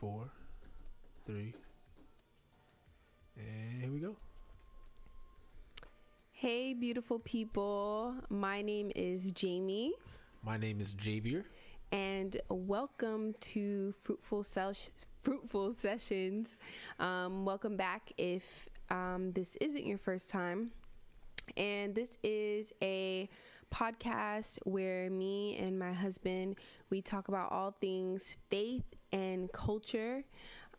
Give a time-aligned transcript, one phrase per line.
[0.00, 0.30] four,
[1.26, 1.52] three,
[3.36, 4.16] and here we go.
[6.32, 8.14] Hey, beautiful people.
[8.30, 9.92] My name is Jamie,
[10.42, 11.44] My name is Javier.
[11.92, 14.42] and welcome to Fruitful
[15.22, 16.56] Fruitful Sessions.
[16.98, 20.70] Um, welcome back if um, this isn't your first time.
[21.58, 23.28] And this is a
[23.70, 26.56] podcast where me and my husband
[26.90, 28.82] we talk about all things faith
[29.12, 30.24] and culture.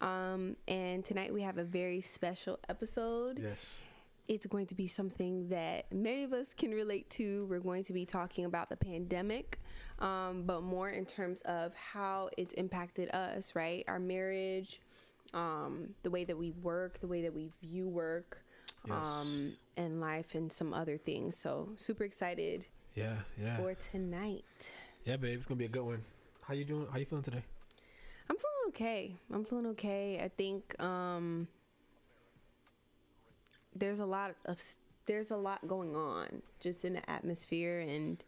[0.01, 3.39] Um, and tonight we have a very special episode.
[3.41, 3.63] Yes.
[4.27, 7.45] it's going to be something that many of us can relate to.
[7.49, 9.59] We're going to be talking about the pandemic,
[9.99, 13.83] um, but more in terms of how it's impacted us, right?
[13.89, 14.79] Our marriage,
[15.33, 18.43] um, the way that we work, the way that we view work,
[18.87, 19.05] Yes.
[19.05, 21.37] um, and life, and some other things.
[21.37, 24.45] So, super excited Yeah, yeah, for tonight.
[25.05, 25.35] yeah, babe.
[25.37, 26.03] It's gonna be a good one.
[26.41, 26.87] How you doing?
[26.91, 27.43] How you feeling today?
[28.31, 29.15] I'm feeling okay.
[29.33, 30.21] I'm feeling okay.
[30.23, 31.49] I think um,
[33.75, 34.57] there's a lot of
[35.05, 38.23] there's a lot going on just in the atmosphere, and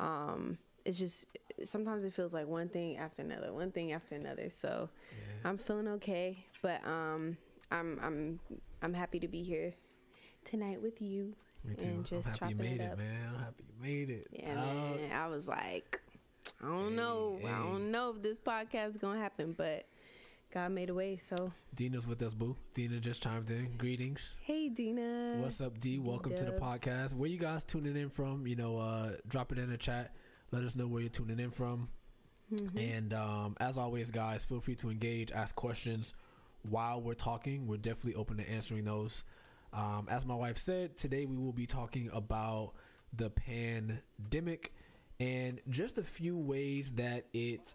[0.00, 1.26] um, it's just
[1.64, 4.48] sometimes it feels like one thing after another, one thing after another.
[4.48, 5.50] So Yeah.
[5.50, 7.36] I'm feeling okay, but um,
[7.70, 8.40] I'm I'm
[8.80, 9.74] I'm happy to be here
[10.46, 11.34] tonight with you.
[11.78, 12.98] And just I'm happy you chopping it made it, up.
[12.98, 13.28] man.
[13.34, 14.26] I'm happy you made it.
[14.32, 15.12] Yeah, man.
[15.12, 16.00] I was like,
[16.62, 17.38] I don't know.
[17.40, 19.86] Hey, I don't know if this podcast is gonna happen, but
[20.52, 21.20] God made a way.
[21.28, 22.56] So Dina's with us, boo.
[22.74, 23.76] Dina just chimed in.
[23.76, 24.32] Greetings.
[24.42, 25.36] hey, Dina.
[25.38, 25.98] What's up, D?
[25.98, 27.14] Welcome to the podcast.
[27.14, 28.46] Where you guys tuning in from?
[28.46, 30.14] You know, uh, drop it in the chat.
[30.52, 31.88] Let us know where you're tuning in from.
[32.52, 32.96] Mhm.
[32.96, 36.14] And um, as always, guys, feel free to engage, ask questions
[36.62, 37.66] while we're talking.
[37.66, 39.24] We're definitely open to answering those.
[39.72, 42.72] Um, as my wife said, today we will be talking about
[43.12, 44.72] the pandemic
[45.20, 47.74] and just a few ways that it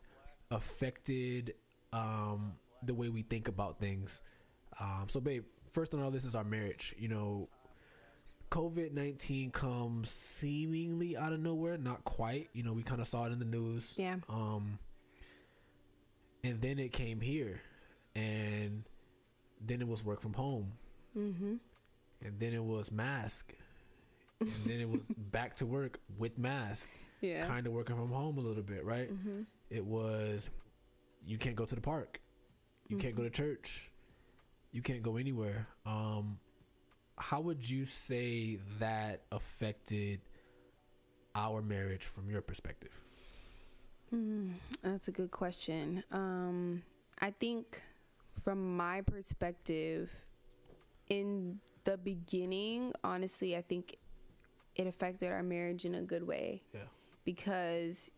[0.52, 1.54] affected
[1.94, 2.54] um,
[2.84, 4.22] the way we think about things.
[4.80, 6.94] Um, so, babe, first on all, this is our marriage.
[6.98, 7.50] You know,
[8.52, 12.50] COVID 19 comes seemingly out of nowhere, not quite.
[12.54, 13.96] You know, we kind of saw it in the news.
[13.98, 14.18] Yeah.
[14.30, 14.78] Um,
[16.44, 17.62] and then it came here,
[18.16, 18.84] and
[19.66, 20.74] then it was work from home,
[21.18, 21.56] Mm-hmm.
[22.26, 23.54] and then it was mask,
[24.40, 26.90] and then it was back to work with mask,
[27.22, 27.46] Yeah.
[27.46, 29.14] kind of working from home a little bit, right?
[29.14, 29.42] mm-hmm.
[29.70, 30.50] It was
[31.26, 32.20] you can't go to the park,
[32.88, 33.90] you can't go to church,
[34.72, 35.68] you can't go anywhere.
[35.86, 36.40] Um,
[37.18, 40.22] how would you say that affected
[41.36, 43.00] our marriage from your perspective?
[44.14, 46.04] Mm, that's a good question.
[46.12, 46.84] Um,
[47.20, 47.80] I think
[48.44, 50.10] from my perspective,
[51.10, 53.98] in the beginning, honestly, I think
[54.76, 56.64] it affected our marriage in a good way.
[56.74, 56.82] Yeah.
[57.26, 58.12] Because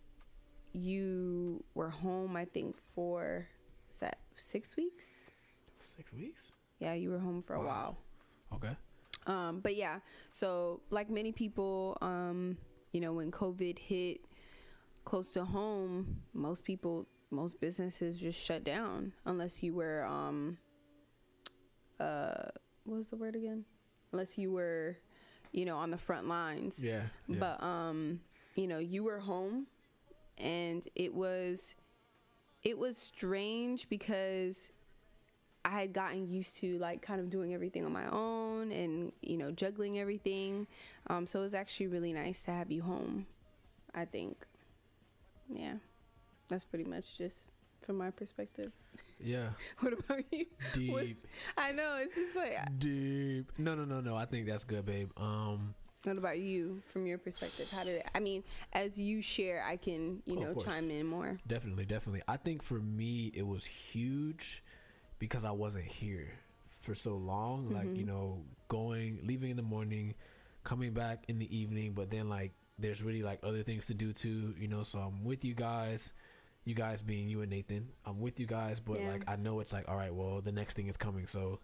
[0.72, 3.48] you were home, I think, for
[3.92, 5.06] is that six weeks?
[5.80, 6.44] Six weeks.
[6.80, 7.66] Yeah, you were home for a Wow.
[7.66, 7.98] while.
[8.54, 8.76] Okay.
[9.26, 10.00] Um, but yeah,
[10.32, 12.58] so like many people, um,
[12.92, 14.22] you know, when COVID hit
[15.06, 20.58] close to home, most people, most businesses just shut down unless you were, um,
[22.00, 22.46] uh,
[22.86, 23.64] what was the word again?
[24.12, 24.98] Unless you were,
[25.52, 26.82] you know, on the front lines.
[26.84, 27.04] Yeah.
[27.28, 27.38] yeah.
[27.40, 28.20] But um,
[28.56, 29.68] you know, you were home
[30.38, 31.76] and it was
[32.64, 34.72] it was strange because
[35.66, 39.38] I had gotten used to like kind of doing everything on my own and you
[39.38, 40.68] know, juggling everything.
[41.08, 43.26] Um so it was actually really nice to have you home.
[43.94, 44.46] I think.
[45.50, 45.76] Yeah.
[46.48, 47.36] That's pretty much just
[47.86, 48.72] from my perspective.
[49.20, 49.50] yeah.
[49.80, 50.46] What about you?
[50.74, 51.26] Deep.
[51.58, 53.52] I know it's just like Deep.
[53.58, 54.16] No, no, no, no.
[54.16, 55.10] I think that's good, babe.
[55.18, 57.68] Um, what about you from your perspective?
[57.72, 58.44] How did it I mean,
[58.74, 61.40] as you share, I can, you know, chime in more.
[61.48, 62.22] definitely, definitely.
[62.28, 64.64] I think for me, it was huge
[65.20, 66.28] because I wasn't here
[66.82, 67.70] for so long.
[67.72, 67.98] Like, Mhm.
[67.98, 70.16] you know, going, leaving in the morning,
[70.64, 74.12] coming back in the evening, but then like there's really like other things to do
[74.14, 74.84] too, you know.
[74.84, 76.14] So I'm with you guys,
[76.66, 77.90] you guys being you and Nathan.
[78.06, 79.12] I'm with you guys, but Yeah.
[79.12, 81.28] like I know it's like, all right, well, the next thing is coming.
[81.28, 81.60] So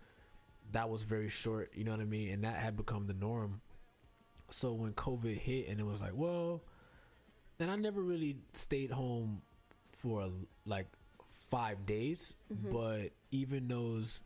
[0.72, 2.30] that was very short, you know what I mean?
[2.30, 3.62] And that had become the norm.
[4.52, 6.62] So when COVID hit and it was like, well,
[7.60, 9.42] and I never really stayed home
[9.92, 10.30] for
[10.66, 10.88] like
[11.50, 12.72] five days, Mhm.
[12.72, 14.22] but even those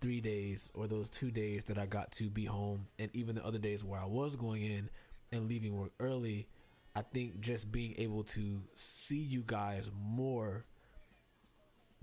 [0.00, 3.44] three days or those two days that I got to be home, and even the
[3.44, 4.90] other days where I was going in
[5.32, 6.46] and leaving work early,
[6.94, 10.64] I think just being able to see you guys more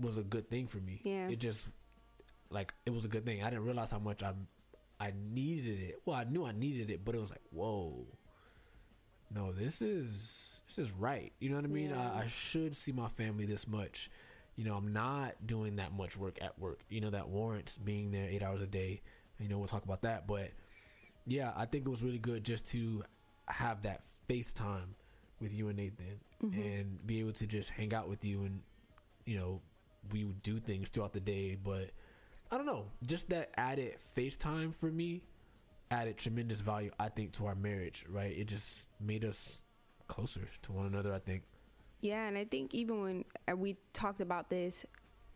[0.00, 1.00] was a good thing for me.
[1.02, 1.28] Yeah.
[1.28, 1.68] It just
[2.50, 3.42] like it was a good thing.
[3.42, 4.34] I didn't realize how much I
[5.00, 6.00] I needed it.
[6.04, 8.06] Well, I knew I needed it, but it was like, whoa.
[9.34, 11.32] No, this is this is right.
[11.40, 11.90] You know what I mean?
[11.90, 12.12] Yeah.
[12.12, 14.10] I, I should see my family this much.
[14.56, 18.12] you know, I'm not doing that much work at work, you know, that warrants being
[18.12, 19.02] there eight hours a day.
[19.40, 20.28] You know, we'll talk about that.
[20.28, 20.50] But
[21.26, 23.02] yeah, I think it was really good just to
[23.48, 24.94] have that FaceTime
[25.40, 26.60] with you and Nathan Mm-hmm.
[26.60, 28.60] and be able to just hang out with you and,
[29.24, 29.62] you know,
[30.12, 31.54] we would do things throughout the day.
[31.56, 31.90] But
[32.54, 35.24] I don't know, just that added FaceTime for me
[35.90, 38.30] added tremendous value, I think, to our marriage, right?
[38.30, 39.60] It just made us
[40.06, 41.42] closer to one another, I think.
[42.00, 44.86] Yeah, and I think even when uh, we talked about this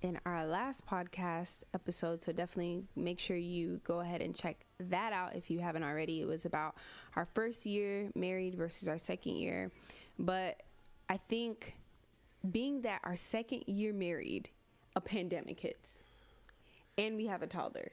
[0.00, 5.12] in our last podcast episode, so definitely make sure you go ahead and check that
[5.12, 6.20] out if you haven't already.
[6.20, 6.76] It was about
[7.16, 9.72] our first year married versus our second year.
[10.20, 10.62] But
[11.08, 11.74] I think
[12.48, 14.50] being that our second year married,
[14.94, 15.97] a pandemic hits,
[16.98, 17.92] and we have a toddler,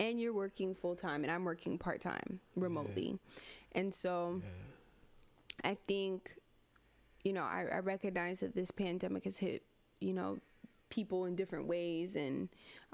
[0.00, 3.18] and you're working full time, and I'm working part time remotely.
[3.72, 4.42] And so
[5.62, 6.34] I think
[7.24, 9.62] you know, I, I recognize that this pandemic has hit,
[10.00, 10.38] you know,
[10.90, 12.48] people in different ways and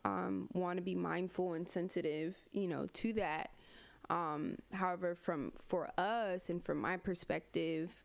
[0.05, 3.50] um, want to be mindful and sensitive, you know, to that.
[4.11, 8.02] Um, however, from for us and from my perspective,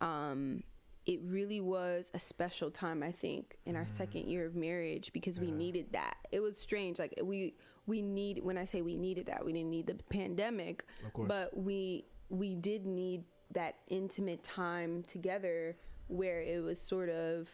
[0.00, 0.62] um,
[1.08, 3.02] it really was a special time.
[3.02, 6.18] I think in our second year of marriage because we needed that.
[6.30, 6.98] It was strange.
[6.98, 7.54] Like we
[7.86, 11.26] we need when I say we needed that, we didn't need the pandemic, Of course.
[11.28, 13.24] but we we did need
[13.54, 15.74] that intimate time together
[16.08, 17.48] where it was sort of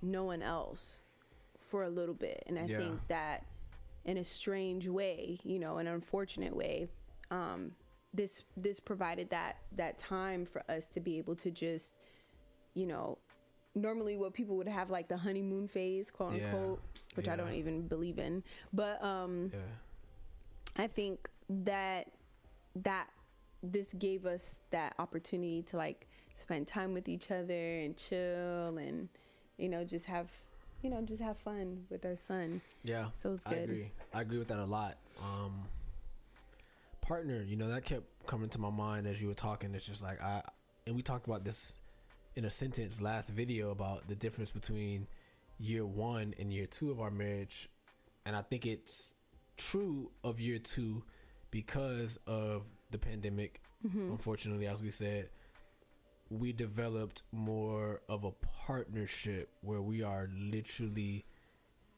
[0.00, 1.00] no one else
[1.68, 2.78] for a little bit and i Yeah.
[2.78, 3.44] think that
[4.04, 6.88] in a strange way you know an unfortunate way
[7.32, 7.72] um
[8.14, 11.94] this this provided that that time for us to be able to just
[12.78, 13.18] you know
[13.74, 16.44] normally what people would have like the honeymoon phase quote Yeah.
[16.46, 16.80] unquote
[17.14, 18.42] which i don't even believe in
[18.72, 19.60] but um yeah.
[20.80, 22.12] I think that
[22.76, 23.08] that
[23.64, 29.08] this gave us that opportunity to like spend time with each other and chill and
[29.56, 30.28] you know just have
[30.82, 32.60] you know just have fun with our son.
[32.84, 33.06] Yeah.
[33.14, 33.64] So it's I good.
[33.64, 33.90] agree.
[34.14, 34.98] I agree with that a lot.
[35.20, 35.64] Um,
[37.00, 39.74] partner, you know, that kept coming to my mind as you were talking.
[39.74, 40.42] It's just like I,
[40.86, 41.80] and we talked about this
[42.38, 45.08] in a sentence last video about the difference between
[45.58, 47.68] year one and year two of our marriage,
[48.24, 49.14] and I think it's
[49.56, 51.02] true of year two
[51.50, 52.62] because of
[52.92, 53.60] the pandemic.
[53.84, 54.12] Mm-hmm.
[54.12, 55.30] Unfortunately, as we said,
[56.30, 61.24] we developed more of a partnership where we are literally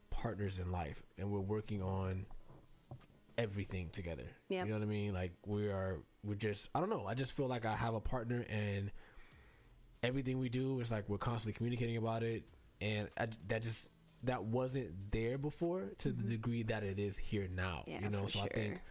[0.09, 2.25] partners in life and we're working on
[3.37, 4.25] everything together.
[4.65, 5.13] You know what I mean?
[5.13, 8.01] Like we are we're just I don't know, I just feel like I have a
[8.01, 8.89] partner and
[10.03, 12.43] everything we do is like we're constantly communicating about it
[12.79, 13.89] and I, that just
[14.23, 17.83] that wasn't there before to the degree that it is here now.
[17.87, 17.91] Mm-hmm.
[17.91, 18.47] Yeah, you know, so sure.
[18.51, 18.81] I think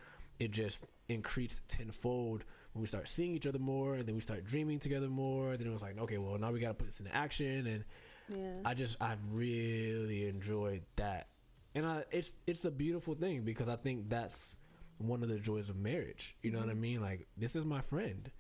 [0.41, 4.45] it just increased tenfold when we start seeing each other more and then we start
[4.45, 7.01] dreaming together more then it was like okay well now we got to put this
[7.01, 7.85] into action and
[8.29, 8.53] yeah.
[8.65, 11.27] i just i've really enjoyed that
[11.75, 14.57] and I, it's it's a beautiful thing because i think that's
[14.99, 16.81] one of the joys of marriage you know what i Mm-hmm.
[16.81, 18.31] mean like this is my friend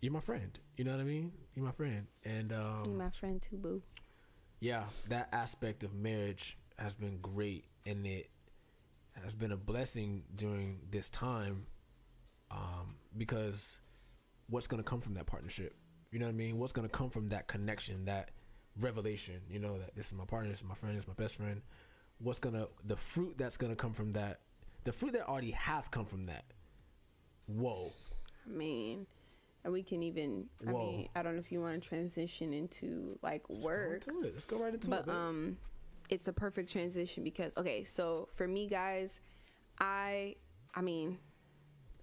[0.00, 3.10] you're my friend you know what i mean you're my friend and um You're my
[3.10, 3.82] friend too, boo.
[4.60, 8.30] yeah, that aspect of marriage has been great, and it
[9.22, 11.66] has been a blessing during this time,
[12.50, 13.80] um, because
[14.48, 15.74] what's gonna come from that partnership?
[16.10, 16.58] You know what I mean?
[16.58, 18.30] What's gonna come from that connection, that
[18.78, 19.40] revelation?
[19.50, 21.36] You know that this is my partner, this is my friend, this is my best
[21.36, 21.60] friend.
[22.18, 24.40] What's gonna the fruit that's gonna come from that?
[24.84, 26.44] The fruit that already has come from that.
[27.46, 27.88] Whoa.
[28.48, 29.06] I mean,
[29.64, 30.46] we can even.
[30.66, 34.06] I mean, I don't know if you want to transition into like Let's go work.
[34.06, 34.32] into it.
[34.32, 35.06] Let's go right into it.
[35.06, 35.56] but um
[36.08, 39.20] it's a perfect transition because okay so for me guys
[39.78, 40.34] i
[40.74, 41.16] i mean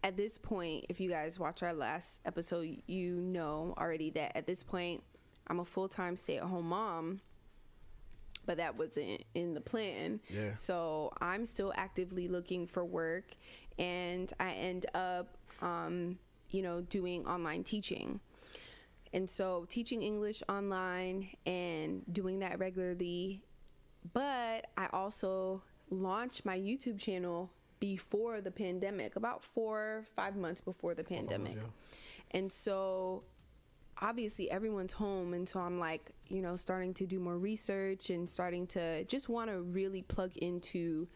[0.01, 4.47] at this point if you guys watch our last episode you know already that at
[4.47, 5.03] this point
[5.47, 7.19] i'm a full-time stay-at-home mom
[8.45, 10.53] but that wasn't in the plan yeah.
[10.55, 13.25] so I'm still actively looking for work,
[13.77, 16.17] and I end up, um,
[16.49, 18.19] you know, doing online teaching.
[19.13, 23.41] And so teaching English online and doing that regularly.
[24.13, 30.93] But I also launched my YouTube channel before the pandemic, about four, five months before
[30.93, 31.55] the pandemic.
[31.55, 31.67] Yeah.
[32.31, 33.23] And so
[34.01, 38.29] obviously everyone's home and so I'm like, you know, starting to do more research and
[38.29, 41.07] starting to just want to really plug into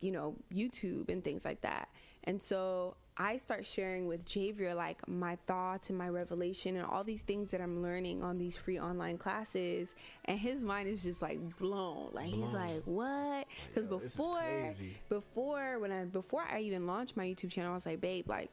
[0.00, 1.88] you know, YouTube and things like that.
[2.24, 7.04] And so I start sharing with Javier like my thoughts and my revelation and all
[7.04, 11.20] these things that I'm learning on these free online classes and his mind is just
[11.20, 12.08] like blown.
[12.14, 14.74] Like he's like, "What?" Cuz Yo, this is before
[15.10, 18.48] before when I before I even launched my YouTube channel, I was like, "Babe, like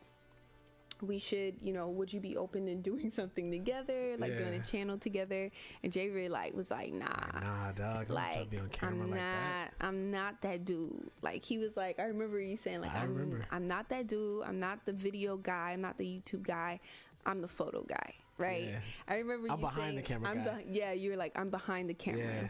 [1.02, 4.64] we should, you know, would you be open to doing something together, like doing a
[4.64, 5.50] channel together?
[5.84, 8.06] And Jay really like was like, nah, Nah, dog.
[8.10, 9.74] I'm like be on camera I'm like not, that.
[9.82, 11.10] I'm not that dude.
[11.22, 13.46] Like he was like, I remember you saying like, I I'm, remember.
[13.52, 14.44] I'm not that dude.
[14.44, 15.72] I'm not the video guy.
[15.72, 16.80] I'm not the YouTube guy.
[17.26, 18.70] I'm the photo guy, right?
[18.70, 18.80] Yeah.
[19.08, 20.64] I remember I'm behind saying, the camera I'm guy.
[20.70, 22.24] yeah, you were like, I'm behind the camera.
[22.24, 22.48] Yeah.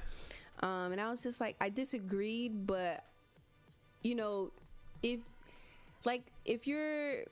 [0.59, 3.03] Um, and I was just like, I disagreed, but
[4.03, 4.51] you know,
[5.03, 5.19] if
[6.05, 7.23] like if you're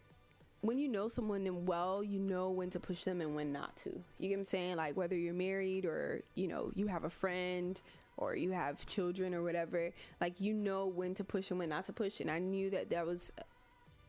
[0.61, 3.75] when you know someone and well, you know when to push them and when not
[3.77, 3.89] to.
[4.19, 4.75] You get what I'm saying?
[4.77, 7.79] Like whether you're married or you know you have a friend
[8.17, 11.85] or you have children or whatever, like you know when to push and when not
[11.85, 12.19] to push.
[12.19, 13.31] And I knew that that was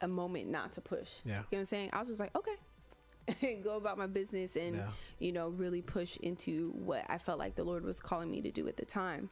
[0.00, 1.08] a moment not to push.
[1.24, 1.32] Yeah.
[1.32, 1.90] You know what I'm saying?
[1.92, 4.88] I was just like, okay, go about my business and Yeah.
[5.18, 8.50] you know really push into what I felt like the Lord was calling me to
[8.50, 9.28] do at the time.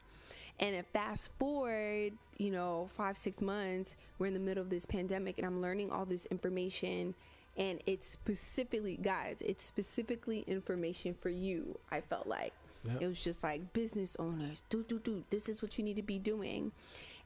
[0.59, 4.85] And then fast forward, you know, five, six months, we're in the middle of this
[4.85, 7.13] pandemic and I'm learning all this information.
[7.57, 12.53] And it's specifically, guys, it's specifically information for you, I felt like.
[12.83, 13.01] Yep.
[13.01, 16.03] It was just like business owners, do, do, do, this is what you need to
[16.03, 16.71] be doing.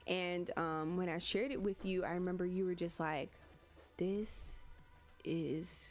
[0.06, 3.30] And um, when I shared it with you, I remember you were just like,
[3.96, 4.62] this
[5.24, 5.90] is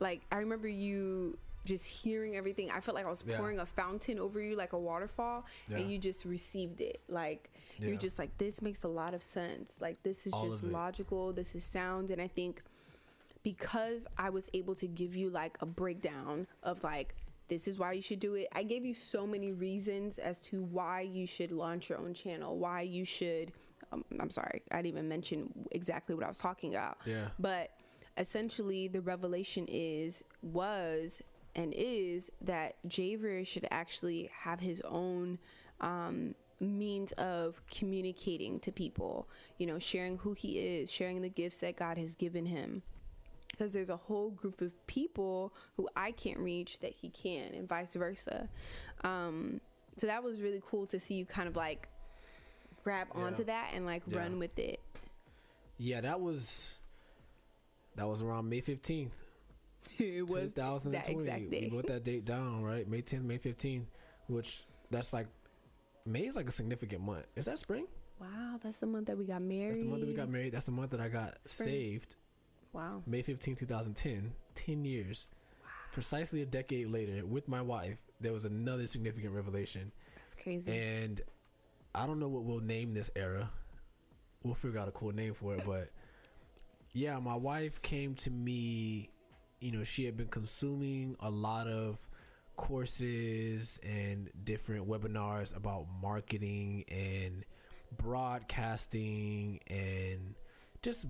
[0.00, 2.70] like, I remember you just hearing everything.
[2.70, 3.38] I felt like I was Yeah.
[3.38, 5.78] pouring a fountain over you like a waterfall Yeah.
[5.78, 7.02] and you just received it.
[7.08, 7.88] Like Yeah.
[7.88, 9.80] you're just like, this makes a lot of sense.
[9.80, 11.32] Like this is All just logical.
[11.32, 12.10] This is sound.
[12.10, 12.62] And I think
[13.42, 17.14] because I was able to give you like a breakdown of like
[17.48, 18.48] this is why you should do it.
[18.52, 22.56] I gave you so many reasons as to why you should launch your own channel,
[22.56, 23.52] why you should.
[23.92, 26.96] Um, I'm sorry, I didn't even mention exactly what I was talking about.
[27.04, 27.28] Yeah.
[27.38, 27.70] But
[28.16, 31.20] essentially, the revelation is, was,
[31.54, 35.38] and is that Javier should actually have his own
[35.80, 39.28] um, means of communicating to people,
[39.58, 42.82] you know, sharing who he is, sharing the gifts that God has given him.
[43.50, 47.68] Because there's a whole group of people who I can't reach that he can, and
[47.68, 48.48] vice versa.
[49.04, 49.60] Um,
[49.98, 51.88] so that was really cool to see you kind of like
[52.82, 53.20] grab Yeah.
[53.20, 54.18] onto that and like Yeah.
[54.20, 54.80] run with it.
[55.76, 56.80] Yeah, that was
[57.96, 59.12] that was around May fifteenth,
[59.98, 61.18] it was that 2020.
[61.18, 61.68] exact day.
[61.70, 62.88] We wrote that date down, right?
[62.88, 63.86] May 10th, May 15th,
[64.28, 65.26] which that's like
[66.06, 67.26] May is like a significant month.
[67.36, 67.86] Is that spring?
[68.20, 69.74] Wow, that's the month that we got married.
[69.74, 70.52] That's the month that we got married.
[70.52, 71.68] That's the month that I got Spring.
[71.68, 72.16] saved.
[72.72, 73.02] Wow.
[73.06, 74.32] May 15, 2010.
[74.54, 75.28] 10 years.
[75.92, 79.92] Precisely a decade later, with my wife, there was another significant revelation.
[80.16, 80.70] That's crazy.
[80.70, 81.20] And
[81.94, 83.50] I don't know what we'll name this era.
[84.42, 85.62] We'll figure out a cool name for it.
[85.66, 85.90] But
[86.92, 89.10] yeah, my wife came to me.
[89.62, 91.98] You know, she had been consuming a lot of
[92.56, 97.44] courses and different webinars about marketing and
[97.96, 100.34] broadcasting and
[100.82, 101.06] just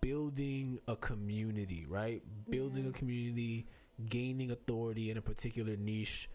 [0.00, 2.22] building a community, right?
[2.48, 2.90] Building Yeah.
[2.90, 3.66] a community,
[4.08, 6.28] gaining authority in a particular niche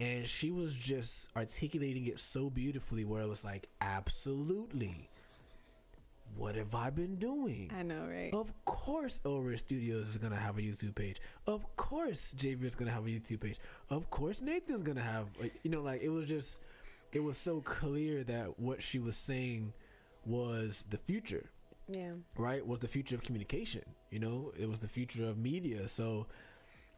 [0.00, 5.10] and she was just articulating it so beautifully where it was like absolutely
[6.36, 8.30] what have i been doing I know, right?
[8.32, 11.20] of course Over Studios is gonna have a YouTube page.
[11.46, 13.58] Of course JV is gonna have a YouTube page.
[13.90, 16.60] Of course Nathan's gonna have like you know, like it was just
[17.12, 19.72] it was so clear that what she was saying
[20.24, 21.50] was the future
[21.88, 22.12] Yeah.
[22.36, 26.26] right was the future of communication you know it was the future of media so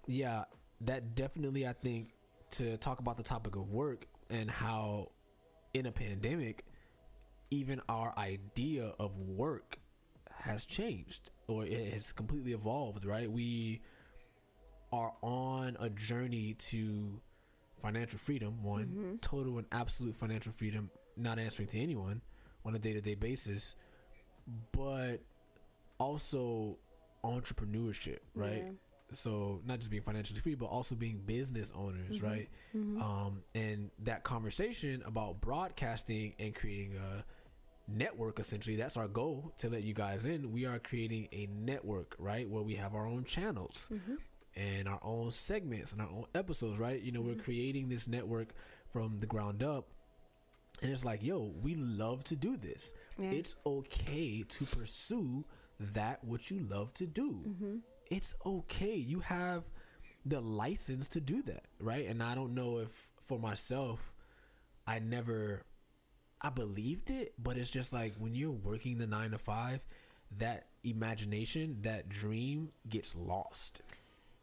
[0.06, 0.44] yeah
[0.82, 2.10] that definitely i think
[2.50, 5.10] to talk about the topic of work and how
[5.72, 6.64] in a pandemic
[7.52, 9.78] even our idea of work
[10.40, 13.80] has changed or it has completely evolved right we
[14.92, 17.21] are on a journey to
[17.82, 19.16] financial freedom one Mm-hmm.
[19.21, 22.23] total and absolute financial freedom not answering to anyone
[22.64, 23.76] on a day-to-day basis
[24.73, 25.18] but
[25.99, 26.78] also
[27.25, 28.64] entrepreneurship right
[29.12, 32.23] so not just being financially free but also being business owners Mhm.
[32.23, 33.00] right Mm-hmm.
[33.02, 37.25] um and that conversation about broadcasting and creating a
[37.88, 42.14] network essentially that's our goal to let you guys in we are creating a network
[42.18, 44.14] right where we have our own channels Mm-hmm.
[44.56, 47.00] and our own segments and our own episodes, right?
[47.00, 48.48] You know, we're creating this network
[48.92, 49.86] from the ground up.
[50.82, 52.92] And it's like, yo, we love to do this.
[53.18, 53.30] Yeah.
[53.30, 55.44] It's okay to pursue
[55.80, 57.30] that what you love to do.
[57.48, 57.76] Mm-hmm.
[58.10, 58.94] It's okay.
[58.94, 59.64] You have
[60.26, 62.06] the license to do that, right?
[62.06, 64.12] And I don't know if for myself,
[64.86, 65.62] I never,
[66.42, 69.87] I believed it, but it's just like when you're working the nine to five,
[70.38, 73.82] that imagination, that dream gets lost.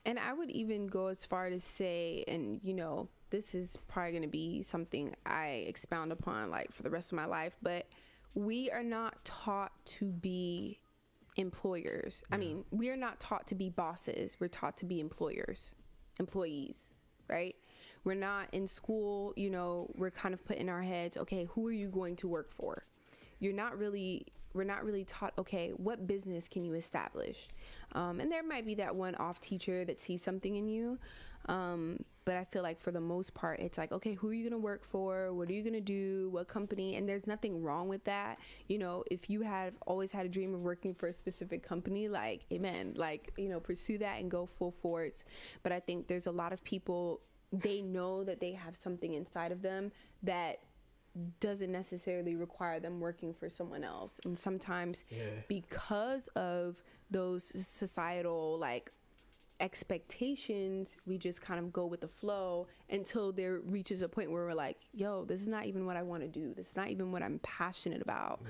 [0.06, 4.12] And I would even go as far to say, and you know, this is probably
[4.12, 7.86] going to be something I expound upon like for the rest of my life, but
[8.34, 10.80] we are not taught to be
[11.36, 12.24] employers.
[12.32, 14.38] I mean, we are not taught to be bosses.
[14.40, 15.74] We're taught to be employers,
[16.20, 16.78] employees,
[17.28, 17.56] right?
[18.04, 21.68] We're not in school, you know, we're kind of put in our heads, okay, who
[21.68, 22.86] are you going to work for?
[23.40, 27.48] You're not really, we're not really taught, okay, what business can you establish?
[27.94, 30.98] Um, and there might be that one off teacher that sees something in you.
[31.46, 34.44] Um, but I feel like for the most part, it's like, okay, who are you
[34.44, 35.34] going to work for?
[35.34, 36.30] What are you going to do?
[36.32, 36.96] What company?
[36.96, 38.38] And there's nothing wrong with that.
[38.68, 42.08] You know, if you have always had a dream of working for a specific company,
[42.08, 45.24] like, amen, like, you know, pursue that and go full force.
[45.64, 49.52] But I think there's a lot of people, they know that they have something inside
[49.52, 49.92] of them
[50.24, 50.60] that
[51.40, 54.20] doesn't necessarily require them working for someone else.
[54.24, 55.42] And sometimes Yeah.
[55.48, 58.92] because of those societal like
[59.60, 64.46] expectations, we just kind of go with the flow until there reaches a point where
[64.46, 66.54] we're like, yo, this is not even what I want to do.
[66.54, 68.42] This is not even what I'm passionate about.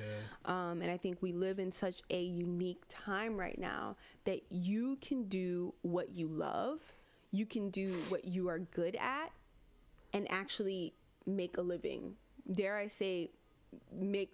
[0.46, 4.98] Um, and I think we live in such a unique time right now that you
[5.02, 6.80] can do what you love,
[7.32, 9.32] you can do what you are good at,
[10.14, 10.94] and actually
[11.26, 12.16] make a living.
[12.52, 13.32] Dare I say,
[13.94, 14.32] make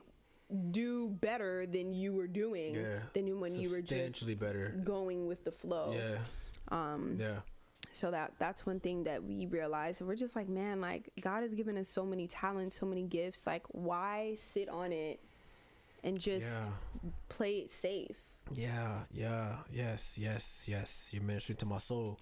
[0.72, 3.00] do better than you were doing Yeah.
[3.14, 4.80] than when you were just better.
[4.84, 5.94] going with the flow.
[5.94, 6.20] Yeah.
[6.70, 7.18] Um.
[7.20, 7.40] Yeah.
[7.92, 11.54] So that that's one thing that we realize, we're just like, man, like God has
[11.54, 13.46] given us so many talents, so many gifts.
[13.48, 15.20] Like, why sit on it
[16.04, 17.10] and just Yeah.
[17.30, 18.18] play it safe?
[18.54, 21.10] Yeah, yeah, yes, yes, yes.
[21.12, 22.20] You're ministering to my soul.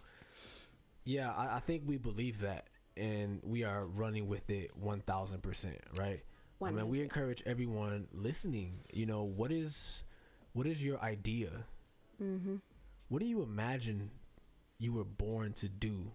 [1.06, 5.42] Yeah, I, I think we believe that, and we are running with it one thousand
[5.44, 6.24] percent, right?
[6.62, 8.80] I mean, we encourage everyone listening.
[8.94, 10.04] You know, what is,
[10.54, 11.50] what is your idea?
[12.24, 12.56] Mm-hmm.
[13.10, 14.12] What do you imagine
[14.80, 16.12] you were born to do?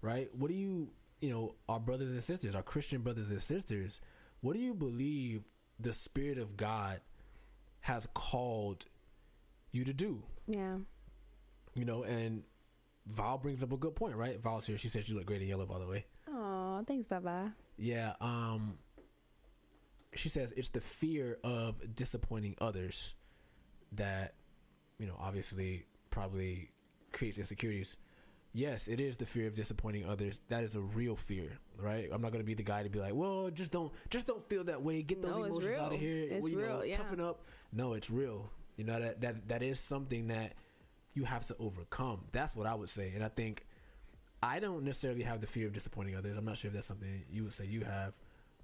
[0.00, 0.30] Right?
[0.34, 0.88] What do you,
[1.20, 4.00] you know, our brothers and sisters, our Christian brothers and sisters,
[4.40, 5.42] what do you believe
[5.78, 7.00] the Spirit of God
[7.80, 8.86] has called
[9.70, 10.22] you to do?
[10.46, 10.78] Yeah.
[11.78, 12.42] you know, and
[13.08, 14.40] Val brings up a good point, right?
[14.40, 14.78] Val's here.
[14.78, 16.04] She says you look great in yellow, by the way.
[16.28, 17.54] Oh, thanks, Baba.
[17.76, 18.12] Yeah.
[18.20, 18.78] Um.
[20.14, 23.14] She says it's the fear of disappointing others
[23.92, 24.34] that,
[24.98, 26.70] you know, obviously probably
[27.12, 27.96] creates insecurities.
[28.54, 30.40] Yes, it is the fear of disappointing others.
[30.48, 32.08] That is a real fear, right?
[32.10, 34.64] I'm not gonna be the guy to be like, "Well, just don't, just don't feel
[34.64, 35.02] that way.
[35.02, 36.26] Get those No, emotions out of here.
[36.30, 36.94] It's Well, you know, real, yeah.
[36.94, 38.50] Toughen up." No, it's real.
[38.76, 40.54] You know that that that is something that
[41.14, 42.20] you have to overcome.
[42.32, 43.66] That's what I would say, and I think
[44.42, 46.36] I don't necessarily have the fear of disappointing others.
[46.36, 48.12] I'm not sure if that's something you would say you have.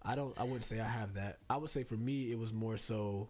[0.03, 0.39] I don't.
[0.39, 1.39] I wouldn't say I have that.
[1.51, 3.29] I would say for me, it was more so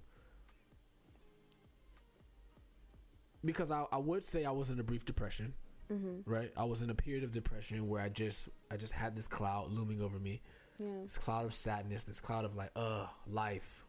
[3.45, 5.55] because I, I would say I was in a brief depression,
[5.93, 6.31] Mm-hmm.
[6.31, 6.51] right?
[6.57, 9.71] I was in a period of depression where I just I just had this cloud
[9.71, 10.41] looming over me,
[10.79, 10.87] Yeah.
[11.03, 13.85] this cloud of sadness, this cloud of like, uh, life,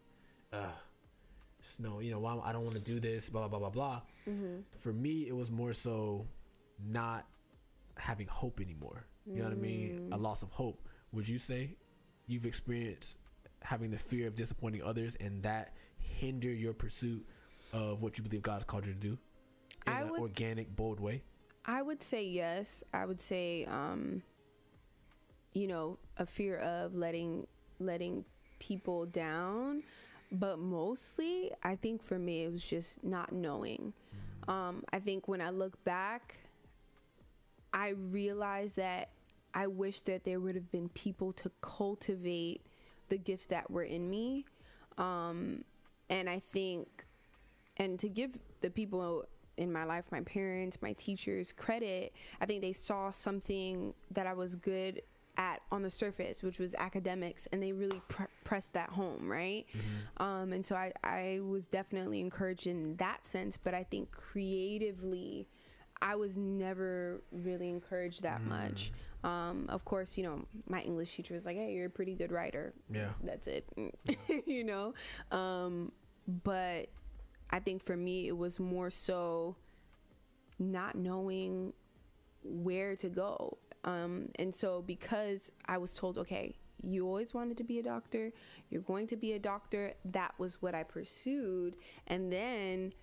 [0.52, 0.68] uh,
[1.66, 2.00] snow.
[2.00, 4.02] You know, why I don't want to do this, blah blah blah blah blah.
[4.30, 4.62] Mm-hmm.
[4.80, 6.26] For me, it was more so
[6.84, 7.26] not
[7.98, 9.06] having hope anymore.
[9.26, 10.10] You know what I mean?
[10.12, 10.88] A loss of hope.
[11.12, 11.76] Would you say
[12.28, 13.18] you've experienced
[13.62, 17.26] having the fear of disappointing others and that hinder your pursuit
[17.74, 19.18] of what you believe God's called you to do
[19.88, 21.24] in I an would- organic, bold way?
[21.66, 22.84] I would say yes.
[22.94, 24.22] I would say, um,
[25.54, 27.48] you know, a fear of letting
[27.80, 28.24] letting
[28.60, 29.82] people down,
[30.40, 33.94] but mostly, I think for me, it was just not knowing.
[34.48, 36.36] Um, I think when I look back,
[37.74, 39.10] I realized that
[39.54, 42.62] I wish that there would have been people to cultivate
[43.10, 44.46] the gifts that were in me,
[44.98, 45.64] um,
[46.10, 47.06] and I think,
[47.78, 49.26] and to give the people
[49.58, 52.14] in my life, my parents, my teachers, credit.
[52.42, 55.02] I think they saw something that I was good
[55.38, 59.66] at on the surface, which was academics, and they really pr- pressed that home, right?
[60.18, 65.48] Um, and so I, I was definitely encouraged in that sense, but I think creatively,
[66.02, 68.92] I was never really encouraged that much.
[69.24, 72.32] Um, of course, you know, my English teacher was like, hey, you're a pretty good
[72.32, 72.74] writer.
[72.94, 73.10] Yeah.
[73.24, 73.68] That's it,
[74.46, 74.94] you know?
[75.32, 75.92] Um,
[76.44, 76.90] but
[77.50, 79.56] I think for me, it was more so
[80.60, 81.74] not knowing
[82.44, 83.58] where to go.
[83.86, 88.34] Um, and so because I was told, okay, you always wanted to be a doctor,
[88.70, 91.78] you're going to be a doctor, that was what I pursued.
[92.08, 92.94] And then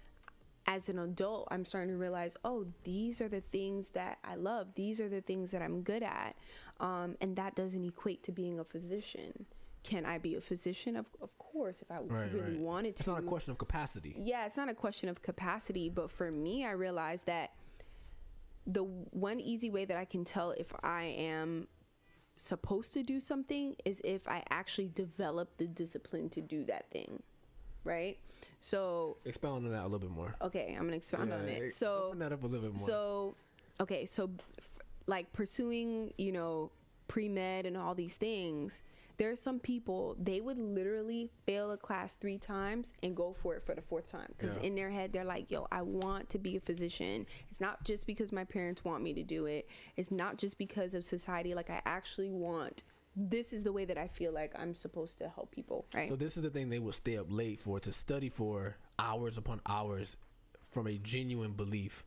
[0.67, 4.69] as an adult, I'm starting to realize, oh, these are the things that I love.
[4.75, 6.37] These are the things that I'm good at.
[6.81, 9.47] Um, and that doesn't equate to being a physician.
[9.85, 10.97] Can I be a physician?
[10.97, 12.61] Of, of course, if I Right, really right.
[12.61, 13.01] wanted to.
[13.01, 14.15] It's not a question of capacity.
[14.17, 17.51] Yeah, it's not a question of capacity, but for me, I realized that
[18.67, 21.67] the one easy way that I can tell if I am
[22.37, 27.23] supposed to do something is if I actually develop the discipline to do that thing.
[27.85, 28.19] right?
[28.61, 30.35] So Expound on that a little bit more.
[30.43, 31.73] okay, I'm gonna expound on it.
[31.73, 32.87] So open that up a little bit more.
[32.87, 33.35] so,
[33.81, 36.71] okay, so f- like pursuing, you know,
[37.09, 38.83] pre med and all these things,
[39.19, 43.55] there are some people they would literally fail a class three times and go for
[43.57, 44.63] it for the fourth time because Yeah.
[44.63, 48.07] in their head they're like, "Yo, I want to be a physician." It's not just
[48.07, 49.69] because my parents want me to do it.
[49.97, 51.55] It's not just because of society.
[51.55, 52.85] Like I actually want.
[53.15, 56.09] This is the way that I feel like I'm supposed to help people, right?
[56.09, 59.37] So this is the thing they will stay up late for to study for hours
[59.37, 60.17] upon hours
[60.71, 62.07] from a genuine belief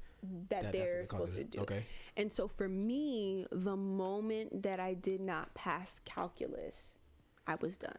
[0.50, 1.60] that, that they're supposed to do.
[1.60, 1.86] Okay.
[2.18, 6.95] And so for me, the moment that I did not pass calculus,
[7.48, 7.98] I was done.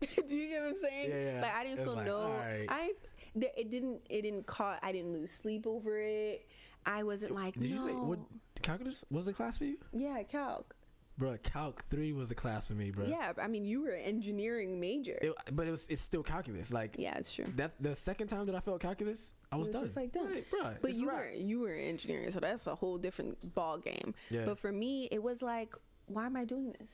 [0.28, 1.10] Do you get what I'm saying?
[1.10, 1.42] Yeah, yeah.
[1.42, 2.16] Like I didn't It's feel like, no.
[2.18, 2.66] alright.
[2.68, 2.92] I
[3.34, 6.46] there, it didn't it didn't cause I didn't lose sleep over it.
[6.84, 7.76] I wasn't like Did no.
[7.76, 8.18] you say what
[8.62, 9.76] calculus was the class for you?
[9.92, 10.74] Yeah, calc.
[11.18, 13.04] Bro, Calc three was a class for me, bro.
[13.06, 15.18] Yeah, I mean you were an engineering major.
[15.22, 16.72] It, but it was it's still calculus.
[16.72, 17.44] Like yeah, it's true.
[17.56, 19.84] that the second time that I felt calculus, I was, was done.
[19.84, 20.30] just like, done.
[20.30, 21.18] Right, bro, But you wrap.
[21.18, 24.14] were you were in engineering, so that's a whole different ball game.
[24.30, 24.46] Yeah.
[24.46, 25.74] But for me, it was like,
[26.06, 26.88] why am I doing this?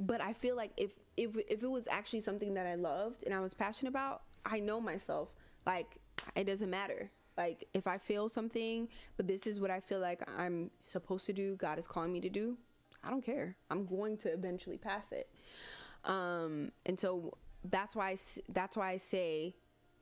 [0.00, 3.34] But I feel like if if if it was actually something that I loved and
[3.34, 5.28] I was passionate about, I know myself.
[5.66, 5.96] Like
[6.34, 7.10] it doesn't matter.
[7.36, 11.32] Like if I fail something, but this is what I feel like I'm supposed to
[11.32, 12.56] do, God is calling me to do,
[13.04, 13.56] I don't care.
[13.70, 15.28] I'm going to eventually pass it.
[16.04, 18.16] Um and so that's why I,
[18.48, 19.54] that's why I say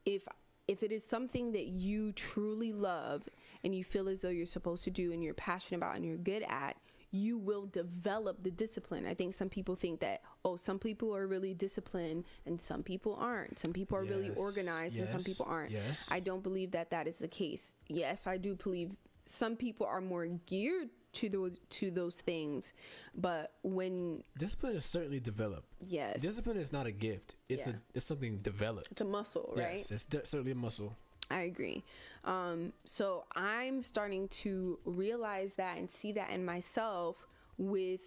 [0.07, 0.27] if
[0.69, 3.23] if it is something that you truly love
[3.65, 6.17] and you feel as though you're supposed to do and you're passionate about and you're
[6.17, 6.77] good at
[7.11, 9.07] you will develop the discipline.
[9.07, 13.17] I think some people think that oh some people are really disciplined and some people
[13.21, 13.59] aren't.
[13.59, 15.71] Some people are really Yes, organized and some people aren't.
[15.71, 16.09] yes.
[16.11, 17.75] I don't believe that that is the case.
[17.89, 18.91] Yes, I do believe
[19.25, 22.75] some people are more geared to those to those things,
[23.15, 25.67] but when Discipline is certainly developed.
[25.81, 27.37] yes, Discipline is not a gift.
[27.49, 27.73] It's Yeah.
[27.75, 28.89] a it's something developed.
[28.93, 29.79] it's a muscle, right?
[29.79, 30.95] Yes, it's de- certainly a muscle.
[31.31, 31.85] I agree.
[32.25, 37.17] Um, so I'm starting to realize that and see that in myself
[37.59, 38.01] with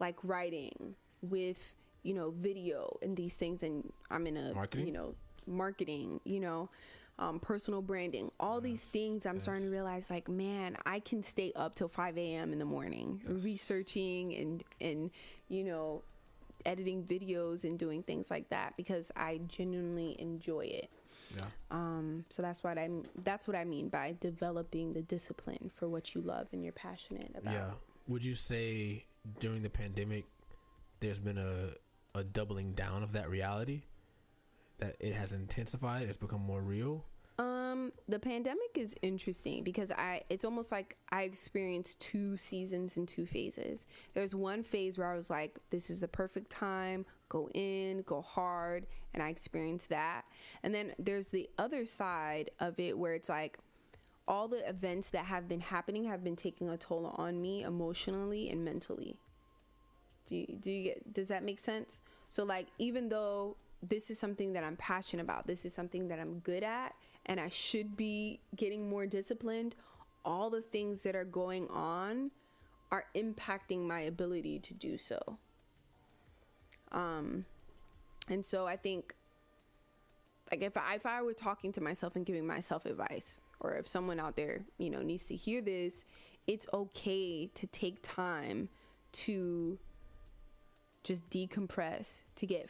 [0.00, 4.86] like writing, with you know video and these things, and I'm in a Marketing?
[4.86, 5.14] you know
[5.46, 6.68] marketing, you know.
[7.16, 11.52] Um, personal branding, all these things I'm starting to realize like, man, I can stay
[11.54, 12.52] up till 5 a.m.
[12.52, 15.12] in the morning researching and, and,
[15.48, 16.02] you know,
[16.66, 20.90] editing videos and doing things like that because I genuinely enjoy it.
[21.36, 21.44] Yeah.
[21.70, 23.04] Um, so that's what I'm.
[23.22, 27.32] That's what I mean by developing the discipline for what you love and you're passionate
[27.36, 27.54] about.
[27.54, 27.70] Yeah.
[28.08, 29.06] Would you say
[29.40, 30.24] during the pandemic,
[31.00, 31.70] there's been a
[32.18, 33.82] a doubling down of that reality?
[34.78, 36.08] That it has intensified.
[36.08, 37.04] It's become more real.
[37.36, 40.22] Um, the pandemic is interesting because I.
[40.28, 43.86] It's almost like I experienced two seasons and two phases.
[44.14, 47.06] There's one phase where I was like, "This is the perfect time.
[47.34, 50.22] Go in, go hard," and I experienced that.
[50.62, 53.58] And then there's the other side of it where it's like.
[54.26, 58.48] All the events that have been happening have been taking a toll on me emotionally
[58.48, 59.18] and mentally.
[60.26, 62.00] Do you, do you get does that make sense?
[62.30, 66.18] So like even though this is something that I'm passionate about, this is something that
[66.18, 66.94] I'm good at
[67.26, 69.76] and I should be getting more disciplined,
[70.24, 72.30] all the things that are going on
[72.90, 75.38] are impacting my ability to do so.
[76.94, 77.44] Um
[78.28, 79.14] and so I think
[80.50, 83.88] like if I, if I were talking to myself and giving myself advice or if
[83.88, 86.04] someone out there, you know, needs to hear this,
[86.46, 88.68] it's okay to take time
[89.12, 89.78] to
[91.02, 92.68] just decompress, to get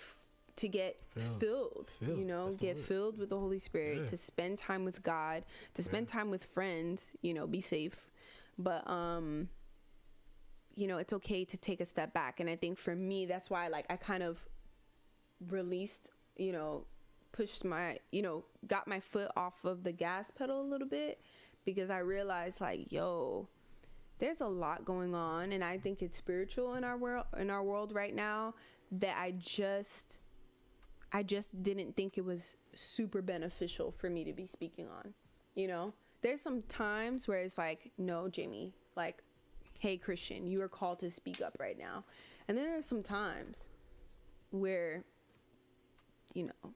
[0.57, 1.41] to get Filled.
[1.41, 2.19] filled, Filled.
[2.19, 4.07] you know, That's get filled with the Holy Spirit, Yeah.
[4.07, 8.09] to spend time with God, to spend time with friends, you know, be safe.
[8.57, 9.49] But um
[10.77, 13.51] you know, it's okay to take a step back and I think for me that's
[13.51, 14.45] why like I kind of
[15.49, 16.85] released, you know,
[17.33, 21.21] pushed my, you know, got my foot off of the gas pedal a little bit
[21.65, 23.49] because I realized like, yo,
[24.19, 27.63] there's a lot going on and I think it's spiritual in our world in our
[27.63, 28.55] world right now
[28.93, 30.21] that I just
[31.15, 35.15] I just didn't think it was super beneficial for me to be speaking on.
[35.55, 35.95] You know?
[36.23, 39.23] There's some times where it's like, no, Jamie, like,
[39.85, 42.05] hey Christian, you are called to speak up right now.
[42.49, 43.67] And then there's some times
[44.51, 45.05] where
[46.33, 46.71] you know,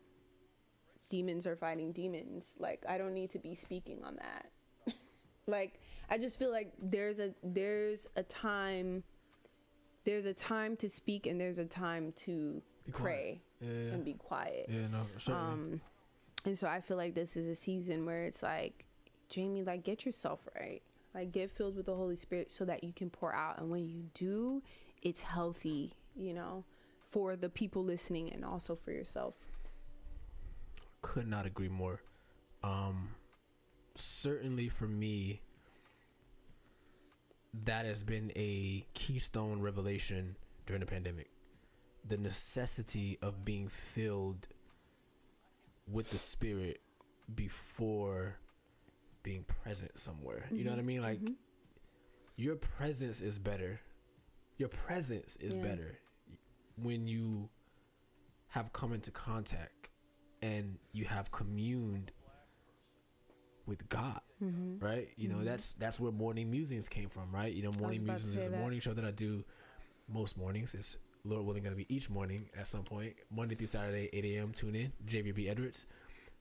[1.09, 2.45] demons are fighting demons.
[2.59, 4.51] Like I don't need to be speaking on that.
[5.47, 9.03] like I just feel like there's a there's a time
[10.05, 13.69] there's a time to speak and there's a time to Be pray Yeah.
[13.71, 13.93] Yeah.
[13.95, 14.67] and be quiet.
[14.69, 15.07] yeah no.
[15.17, 15.41] Certainly.
[15.53, 15.81] Um
[16.45, 18.85] and so I feel like this is a season where it's like
[19.31, 20.83] Jamie like get yourself right.
[21.15, 23.89] Like get filled with the Holy Spirit so that you can pour out and when
[23.89, 24.63] you do,
[25.03, 26.65] it's healthy, you know,
[27.11, 29.35] for the people listening and also for yourself.
[31.01, 32.01] could not agree more.
[32.63, 33.11] Um,
[33.95, 35.41] certainly for me,
[37.65, 41.31] that has been a keystone revelation during the pandemic.
[42.07, 44.47] The necessity of being filled
[45.91, 46.81] with the Spirit
[47.35, 48.39] before
[49.29, 50.47] being present somewhere.
[50.51, 51.03] You know what I mean?
[51.03, 51.37] Like, Mhm.
[52.37, 53.79] your presence is better.
[54.57, 55.63] Your presence is Yeah.
[55.65, 55.99] better
[56.77, 57.51] when you
[58.49, 59.91] have come into contact
[60.41, 62.11] and you have communed
[63.67, 64.81] with God, Mhm.
[64.83, 65.13] right?
[65.19, 65.45] You know, Mhm.
[65.45, 67.53] that's that's where morning musings came from, right?
[67.55, 69.45] You know, morning musings is a morning show that I do
[70.09, 70.75] most mornings.
[70.75, 74.25] It's Lord willing going to be each morning at some point, Monday through Saturday, 8
[74.25, 74.53] a.m.
[74.55, 75.85] Tune in, JVB Edwards.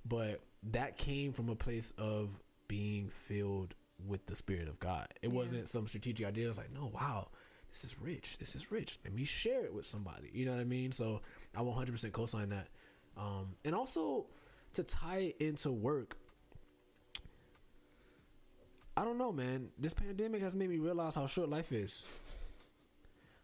[0.06, 2.30] But that came from a place of
[2.67, 3.75] being filled
[4.06, 5.08] with the Spirit of God.
[5.21, 5.38] It Yeah.
[5.38, 6.45] wasn't some strategic idea.
[6.45, 7.30] It was like, no, wow,
[7.69, 8.38] this is rich.
[8.38, 8.99] This is rich.
[9.03, 10.30] Let me share it with somebody.
[10.34, 10.91] You know what I mean?
[10.91, 11.21] So
[11.56, 12.67] I 100% co-sign that.
[13.17, 14.27] Um, and also
[14.73, 16.17] to tie it into work.
[18.95, 19.69] I don't know, man.
[19.77, 22.06] This pandemic has made me realize how short life is.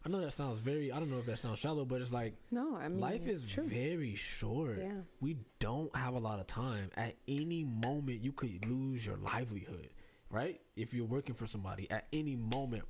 [0.06, 0.92] I know that sounds very.
[0.92, 3.44] I don't know if that sounds shallow, but it's like No, I mean life is
[3.46, 3.64] true.
[3.64, 4.78] very short.
[4.78, 4.92] Yeah.
[5.20, 6.90] We don't have a lot of time.
[6.96, 9.88] At any moment, you could lose your livelihood,
[10.30, 10.60] right?
[10.76, 12.84] If you're working for somebody, at any moment,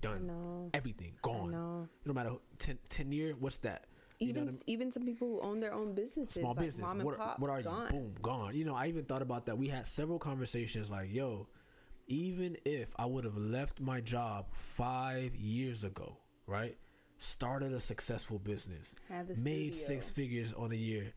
[0.00, 0.26] done.
[0.26, 0.68] know.
[0.74, 1.52] Everything gone.
[1.52, 1.88] know.
[2.04, 3.86] No matter 10, 10 year, what's that?
[4.20, 4.60] You know Even I mean?
[4.66, 6.86] even some people who own their own businesses, Small like business.
[6.86, 7.86] mom and What, pops, what are gone.
[7.94, 7.98] you?
[7.98, 8.54] Boom, gone.
[8.54, 9.56] You know, I even thought about that.
[9.56, 11.48] We had several conversations like, yo,
[12.08, 16.76] even if I would have left my job five years ago, right?
[17.18, 18.96] Started a successful business,
[19.36, 19.86] made studio.
[20.00, 21.12] six figures on a year.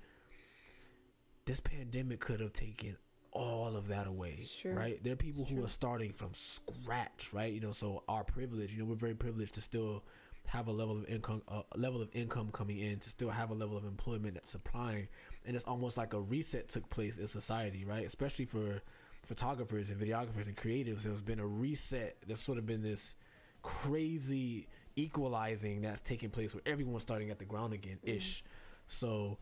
[1.45, 2.97] This pandemic could have taken
[3.31, 4.73] all of that away, true.
[4.73, 5.03] right?
[5.03, 5.65] There are people It's who true.
[5.65, 7.51] are starting from scratch, right?
[7.53, 10.03] You know, so our privilege, you know, we're very privileged to still
[10.47, 13.49] have a level of income, uh, a level of income coming in, to still have
[13.51, 15.07] a level of employment that's supplying,
[15.45, 18.05] and it's almost like a reset took place in society, right?
[18.05, 18.81] Especially for
[19.23, 22.15] photographers and videographers and creatives, there's been a reset.
[22.25, 23.15] There's sort of been this
[23.63, 28.43] crazy equalizing that's taking place where everyone's starting at the ground again ish.
[28.88, 29.38] So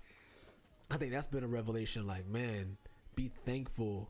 [0.90, 2.78] I think that's been a revelation like, man,
[3.16, 4.10] be thankful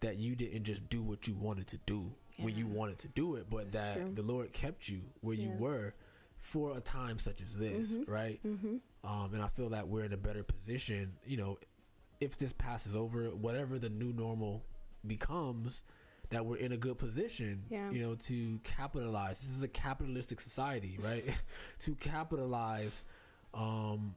[0.00, 3.36] that you didn't just do what you wanted to do when you wanted to do
[3.36, 4.12] it, but That's that true.
[4.14, 5.92] the Lord kept you where you were
[6.38, 8.08] for a time such as this, Mhm.
[8.08, 8.40] right?
[8.42, 8.76] Mm-hmm.
[9.06, 11.58] Um, and I feel that we're in a better position, you know,
[12.18, 14.64] if this passes over, whatever the new normal
[15.06, 15.84] becomes,
[16.30, 17.90] that we're in a good position, Yeah.
[17.90, 19.40] you know, to capitalize.
[19.40, 21.24] This is a capitalistic society, right?
[21.80, 23.04] to capitalize
[23.54, 24.14] um,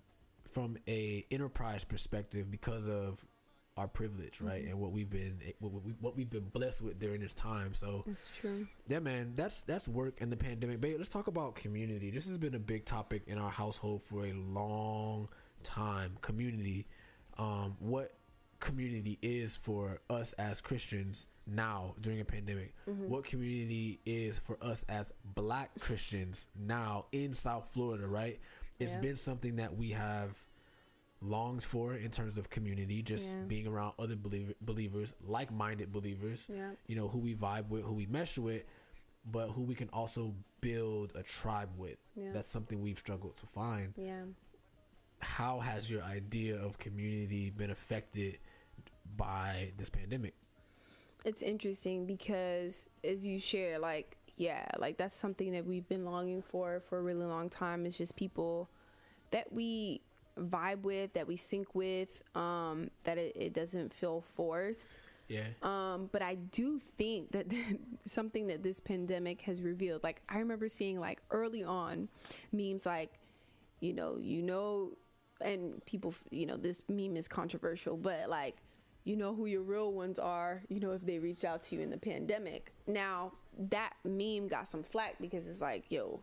[0.52, 3.26] from a enterprise perspective because of
[3.76, 4.70] our privilege, right, Mhm.
[4.70, 7.74] and what we've been what, we, what we've been blessed with during this time.
[7.74, 8.68] So That's true.
[8.88, 10.80] yeah, man, that's that's work and the pandemic.
[10.80, 12.12] But let's talk about community.
[12.12, 15.28] This has been a big topic in our household for a long
[15.64, 16.18] time.
[16.22, 16.86] Community,
[17.40, 18.14] um, what
[18.64, 22.74] community is for us as Christians now during a pandemic.
[22.88, 23.08] Mhm.
[23.10, 28.40] What community is for us as Black Christians now in South Florida, right?
[28.80, 29.02] It's Yeah.
[29.02, 30.38] been something that we have
[31.22, 33.42] longed for in terms of community, just Yeah.
[33.44, 36.72] being around other believer, believers, like-minded believers Yeah.
[36.88, 38.64] you know who we vibe with who we mesh with
[39.26, 42.32] but who we can also build a tribe with Yeah.
[42.34, 44.26] that's something we've struggled to find yeah.
[45.22, 48.38] how has your idea of community been affected
[49.18, 50.34] by this pandemic
[51.26, 56.42] It's interesting because as you share, like, yeah, like that's something that we've been longing
[56.42, 57.86] for for a really long time.
[57.86, 58.70] It's just people
[59.32, 60.02] that we
[60.38, 64.90] vibe with, that we sync with, um, that it, it doesn't feel forced.
[65.28, 67.48] yeah Um, but I do think that
[68.06, 72.10] something that this pandemic has revealed, like I remember seeing like early on
[72.52, 73.12] memes like,
[73.80, 74.98] you know, you know,
[75.42, 78.56] and people, you know, this meme is controversial, but like,
[79.04, 81.82] you know who your real ones are, you know, if they reach out to you
[81.82, 82.72] in the pandemic.
[82.88, 83.34] Now,
[83.70, 86.22] that meme got some flack because it's like, yo,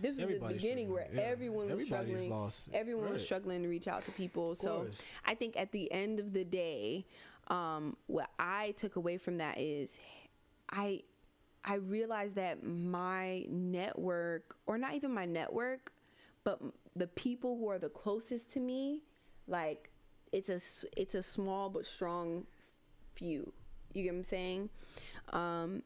[0.00, 1.08] this was the beginning where.
[1.12, 1.22] Yeah.
[1.22, 2.30] everyone was Everybody struggling.
[2.30, 2.68] lost.
[2.72, 4.54] Everyone was struggling to reach out to people.
[4.54, 4.86] So.
[5.26, 7.04] I think at the end of the day,
[7.48, 9.98] um, what I took away from that is
[10.70, 11.02] I
[11.64, 15.92] I realized that my network, or not even my network,
[16.42, 16.60] but
[16.96, 19.02] the people who are the closest to me,
[19.46, 19.89] like
[20.32, 20.60] it's a
[21.00, 22.46] it's a small but strong
[23.14, 23.52] few.
[23.92, 24.70] You get what I'm saying?
[25.32, 25.82] Um,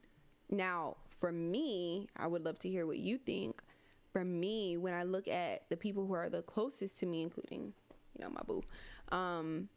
[0.50, 3.62] now, for me, I would love to hear what you think.
[4.12, 7.72] For me, when I look at the people who are the closest to me, including,
[8.16, 8.62] you know, my boo,
[9.10, 9.68] um,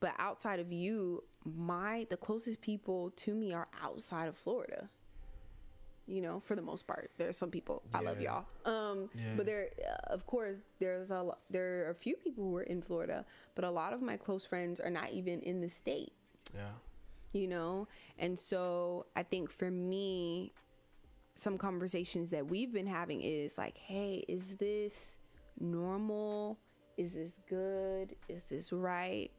[0.00, 4.88] but outside of you, my the closest people to me are outside of Florida.
[6.10, 7.10] You know, for the most part.
[7.18, 8.44] There are some people I love y'all.
[8.64, 9.34] Um, Yeah.
[9.36, 12.82] but there, uh, of course, there's a there are a few people who are in
[12.82, 16.12] Florida, but a lot of my close friends are not even in the state.
[16.54, 16.72] Yeah.
[17.32, 17.86] You know,
[18.18, 20.52] and so I think for me,
[21.36, 25.16] some conversations that we've been having is like, hey, is this
[25.60, 26.58] normal?
[26.96, 28.16] Is this good?
[28.28, 29.30] Is this right?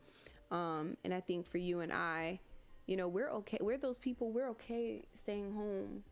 [0.52, 2.40] Um, and I think for you and I,
[2.88, 3.58] you know, we're okay.
[3.62, 4.32] We're those people.
[4.32, 6.04] We're okay staying home.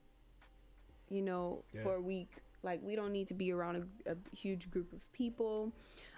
[1.10, 1.84] You know, Yeah.
[1.84, 2.30] for a week.
[2.64, 5.72] Like we don't need to be around a, a huge group of people.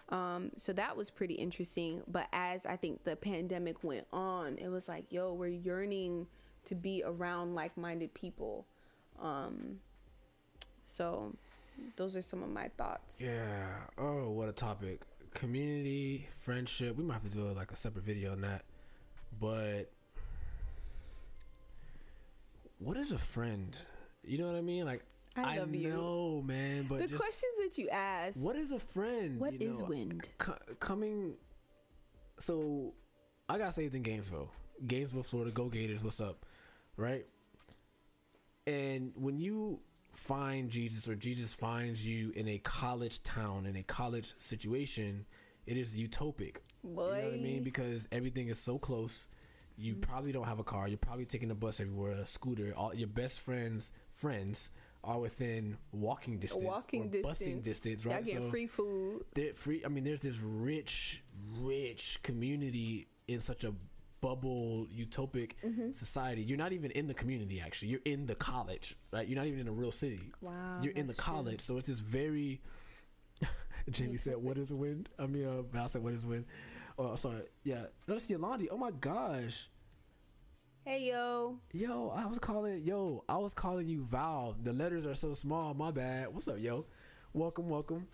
[0.09, 2.01] Um, so that was pretty interesting.
[2.07, 6.27] But as I think the pandemic went on, it was like, yo, we're yearning
[6.65, 8.65] to be around like-minded people.
[9.21, 9.79] Um,
[10.83, 11.33] so
[11.95, 13.21] those are some of my thoughts.
[13.21, 13.67] Yeah.
[13.97, 15.01] Oh, what a topic.
[15.33, 16.97] Community, friendship.
[16.97, 18.65] We might have to do like a separate video on that.
[19.39, 19.89] But
[22.79, 23.77] what is a friend?
[24.23, 24.85] You know what I mean?
[24.85, 25.03] Like
[25.35, 25.89] I love you.
[25.89, 28.37] know, man, but the just questions that you ask.
[28.37, 29.39] what is a friend?
[29.39, 29.87] What you is know?
[29.87, 30.27] wind?
[30.37, 31.35] Co- coming
[32.39, 32.93] so
[33.49, 34.49] I got saved in Gainesville.
[34.85, 35.51] Gainesville, Florida.
[35.51, 36.03] Go Gators.
[36.03, 36.45] What's up?
[36.97, 37.25] Right?
[38.67, 39.79] And when you
[40.13, 45.25] find Jesus or Jesus finds you in a college town, in a college situation,
[45.65, 46.57] it is utopic.
[46.83, 47.15] Boy.
[47.17, 47.63] You know what I mean?
[47.63, 49.27] Because everything is so close.
[49.77, 50.01] You Mm-hmm.
[50.01, 50.87] probably don't have a car.
[50.87, 52.73] You're probably taking a bus everywhere, a scooter.
[52.75, 54.69] All your best friends, friends
[55.03, 58.05] are within walking distance, walking or busing distance.
[58.05, 58.11] right?
[58.11, 58.25] Y'all right?
[58.25, 59.23] getting free food.
[59.55, 61.23] free i mean there's this rich
[61.59, 63.73] rich community in such a
[64.21, 65.91] bubble utopic Mm-hmm.
[65.91, 69.47] society you're not even in the community actually you're in the college right you're not
[69.47, 70.51] even in a real city Wow.
[70.83, 71.33] you're in the that's true.
[71.33, 72.61] college so it's this very
[73.89, 76.45] jamie said what is wind i mean uh val said what is wind
[76.99, 79.67] oh sorry yeah that's yolandi oh my gosh
[80.83, 81.59] Hey yo.
[81.73, 84.55] Yo, I was calling yo, I was calling you Val.
[84.63, 86.33] The letters are so small, my bad.
[86.33, 86.85] What's up, yo?
[87.33, 88.07] Welcome, welcome.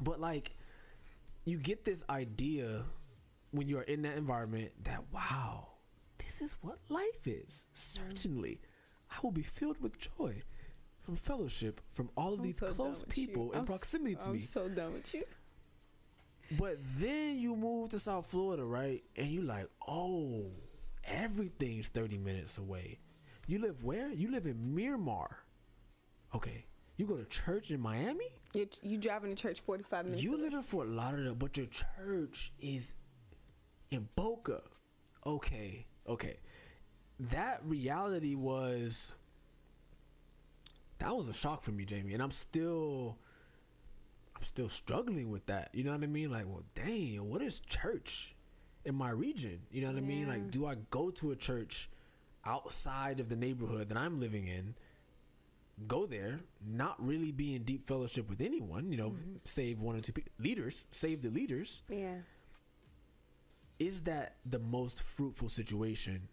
[0.00, 0.52] But like
[1.44, 2.84] you get this idea
[3.50, 5.66] when you are in that environment that wow,
[6.24, 7.66] this is what life is.
[7.74, 8.06] Mm-hmm.
[8.08, 8.60] Certainly.
[9.10, 10.42] I will be filled with joy
[11.02, 14.32] from fellowship from all of I'm these so close people in I'm proximity to I'm
[14.34, 14.40] me.
[14.42, 15.24] so done with you.
[16.56, 19.02] But then you move to South Florida, right?
[19.16, 20.46] And you like, oh,
[21.06, 22.98] everything's 30 minutes away.
[23.46, 24.10] You live where?
[24.10, 25.38] You live in Miramar.
[26.34, 26.66] Okay.
[26.96, 28.26] You go to church in Miami?
[28.54, 30.22] You you driving to church 45 minutes.
[30.22, 30.42] You away.
[30.42, 32.94] live in Fort Lauderdale, but your church is
[33.90, 34.62] in Boca.
[35.24, 35.86] Okay.
[36.08, 36.38] Okay.
[37.18, 39.14] That reality was
[40.98, 43.18] that was a shock for me, Jamie, and I'm still
[44.34, 45.70] I'm still struggling with that.
[45.72, 46.30] You know what I mean?
[46.30, 48.35] Like, well, dang, what is church
[48.86, 49.60] in my region?
[49.70, 50.28] You know what I mean?
[50.28, 51.90] Like, do I go to a church
[52.44, 54.74] outside of the neighborhood that I'm living in?
[55.86, 59.36] Go there, not really be in deep fellowship with anyone, you know, mm-hmm.
[59.44, 61.82] save one or two pe- leaders, save the leaders.
[61.90, 62.14] Yeah.
[63.78, 66.28] Is that the most fruitful situation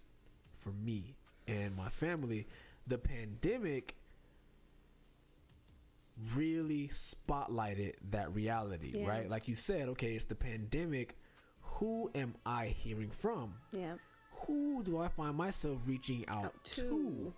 [0.60, 2.48] for me and my family?
[2.88, 3.96] The pandemic
[6.36, 9.08] really spotlighted that reality, Yeah.
[9.08, 9.30] right?
[9.30, 11.18] Like you said, okay, it's the pandemic.
[11.80, 13.54] Who am I hearing from?
[13.72, 13.94] Yeah.
[14.48, 16.82] Who do I find myself reaching out, Out to?
[16.82, 17.34] to.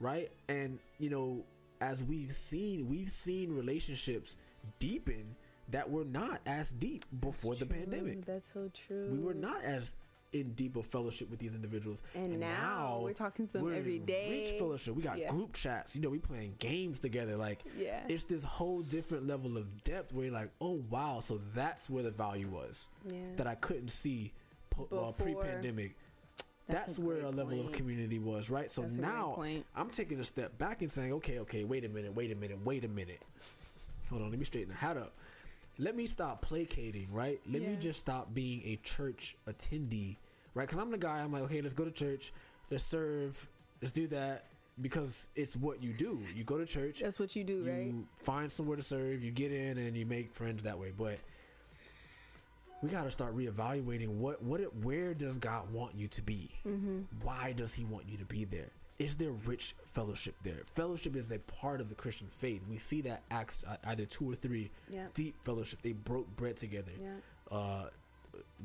[0.00, 0.30] Right?
[0.48, 1.44] And you know,
[1.80, 4.38] as we've seen, we've seen relationships
[4.78, 5.36] deepen
[5.70, 7.78] that were not as deep before the True.
[7.78, 8.24] pandemic.
[8.26, 9.08] That's so true.
[9.10, 9.96] We were not as
[10.34, 12.02] in deeper fellowship with these individuals.
[12.14, 14.00] And now we're talking to them we're every.
[14.00, 14.94] Rich fellowship.
[14.94, 15.30] We got Yeah.
[15.30, 15.94] group chats.
[15.94, 17.36] You know, we playing games together.
[17.36, 18.04] Like Yeah.
[18.08, 22.02] it's this whole different level of depth where you're like, oh wow, so that's where
[22.02, 23.34] the value was Yeah.
[23.36, 24.32] that I couldn't see
[24.70, 25.94] po- uh, pre-pandemic.
[26.66, 28.70] That's, That's a where a level of community was, right?
[28.70, 29.42] So That's now.
[29.76, 32.58] I'm taking a step back and saying, okay, okay, wait a minute, wait a minute,
[32.64, 33.20] wait a minute.
[34.08, 35.12] Hold on, let me straighten the hat up.
[35.76, 37.40] Let me stop placating, right?
[37.50, 40.16] Let me just stop being a church attendee,
[40.54, 40.64] right?
[40.66, 41.18] Because I'm the guy.
[41.20, 42.32] I'm like, okay, let's go to church,
[42.70, 43.48] let's serve,
[43.82, 44.46] let's do that
[44.80, 46.20] because it's what you do.
[46.34, 47.86] You go to church, That's what you do, right?
[47.86, 48.04] you right?
[48.24, 50.92] find somewhere to serve, you get in, and you make friends that way.
[50.96, 51.18] But
[52.82, 56.50] we got to start reevaluating what what it, where does God want you to be?
[56.66, 57.00] Mm-hmm.
[57.22, 58.68] Why does He want you to be there?
[58.98, 60.62] Is there rich fellowship there?
[60.74, 62.62] Fellowship is a part of the Christian faith.
[62.70, 65.06] We see that Acts uh, either two or three Yeah.
[65.14, 65.82] deep fellowship.
[65.82, 67.56] They broke bread together, Yeah.
[67.56, 67.86] uh,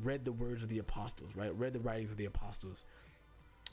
[0.03, 1.53] read the words of the apostles, right?
[1.57, 2.83] Read the writings of the apostles,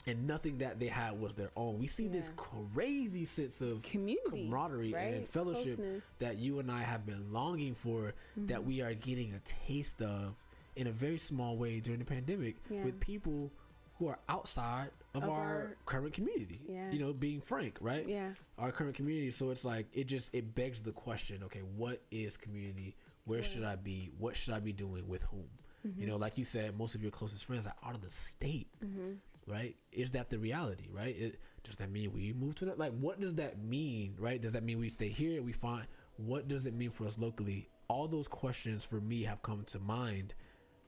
[0.05, 1.77] and nothing that they had was their own.
[1.79, 4.45] We see this crazy sense of Community.
[4.47, 6.03] camaraderie and fellowship Closeness.
[6.19, 8.67] that you and I have been longing for that Mm-hmm.
[8.67, 10.35] we are getting a taste of
[10.75, 12.83] in a very small way during the pandemic Yeah.
[12.85, 13.51] with people
[13.99, 16.61] who are outside of, Of our, our- current community.
[16.69, 16.91] Yeah.
[16.91, 18.07] You know, being frank, right?
[18.07, 18.29] Yeah.
[18.59, 19.31] Our current community.
[19.31, 22.95] So it's like it just it begs the question, okay, what is community?
[23.25, 24.09] Where should I be?
[24.19, 25.49] What should I be doing with whom?
[25.87, 26.01] Mm-hmm.
[26.01, 28.67] You know, like you said, most of your closest friends are out of the state.
[28.83, 29.13] Mm-hmm.
[29.49, 29.75] Right?
[29.93, 30.89] Is that the reality?
[30.91, 31.15] Right?
[31.17, 32.77] It, does that mean we move to that?
[32.77, 34.15] Like, what does that mean?
[34.19, 34.41] Right?
[34.41, 35.41] Does that mean we stay here?
[35.41, 37.69] We find what does it mean for us locally?
[37.87, 40.33] All those questions for me have come to mind,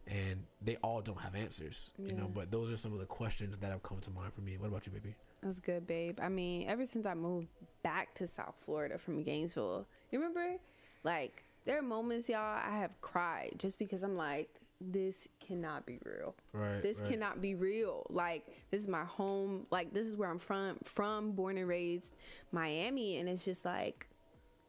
[0.08, 1.94] and they all don't have answers.
[1.98, 4.42] You know, but those are some of the questions that have come to mind for
[4.42, 4.58] me.
[4.58, 5.16] What about you, baby?
[5.42, 6.20] That's good, babe.
[6.22, 7.48] I mean, ever since I moved
[7.82, 10.58] back to South Florida from Gainesville, you remember?
[11.04, 14.50] Like, there are moments, y'all, I have cried just because I'm like,
[14.82, 16.36] this cannot be real.
[16.54, 16.82] Right.
[16.82, 17.10] This right.
[17.12, 18.06] cannot be real.
[18.10, 19.66] Like, this is my home.
[19.72, 22.16] Like, this is where I'm from, from, born and raised,
[22.52, 23.18] Miami.
[23.18, 24.08] And it's just like,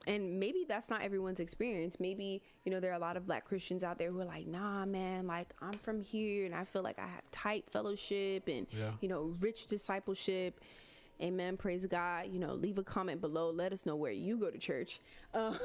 [0.06, 2.00] and maybe that's not everyone's experience.
[2.00, 4.46] Maybe, you know, there are a lot of black Christians out there who are like,
[4.46, 8.66] nah, man, like I'm from here and I feel like I have tight fellowship and,
[8.70, 8.92] Yeah.
[9.00, 10.60] you know, rich discipleship.
[11.20, 11.56] Amen.
[11.58, 12.28] Praise God.
[12.32, 13.50] You know, leave a comment below.
[13.50, 15.00] Let us know where you go to church,
[15.34, 15.58] um,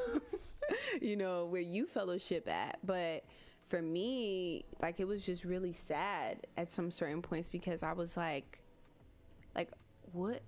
[1.02, 2.78] you know, where you fellowship at.
[2.84, 3.24] But
[3.68, 8.16] for me, like, it was just really sad at some certain points because I was
[8.18, 8.60] like,
[9.56, 9.70] like,
[10.14, 10.42] what,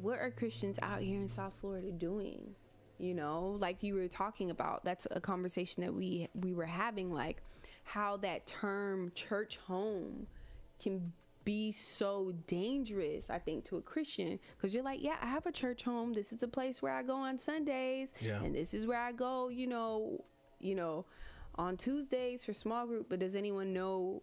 [0.00, 2.54] what are Christians out here in South Florida doing?
[3.02, 7.10] you know like you were talking about that's a conversation that we we were having
[7.10, 7.38] like
[7.82, 10.26] how that term church home
[10.82, 11.10] can
[11.42, 15.50] be so dangerous i think to a christian because you're like yeah i have a
[15.52, 18.42] church home this is a place where i go on sundays Yeah.
[18.42, 20.22] and this is where i go you know
[20.58, 21.06] you know
[21.60, 24.22] on tuesdays for small group but does anyone know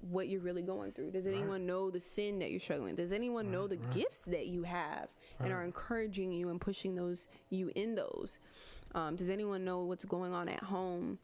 [0.00, 1.10] what you're really going through?
[1.10, 2.96] Does anyone know the sin that you're struggling with?
[2.98, 5.08] does anyone know the gifts that you have
[5.40, 8.38] and are encouraging you and pushing those you in those?
[8.94, 11.18] Um, does anyone know what's going on at home?